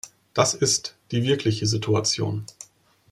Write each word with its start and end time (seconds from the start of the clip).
Das 0.33 0.55
ist 0.55 0.95
die 1.11 1.21
wirkliche 1.21 1.67
Situation. 1.67 2.43